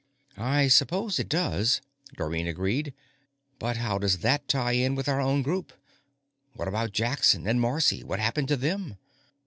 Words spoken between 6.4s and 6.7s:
What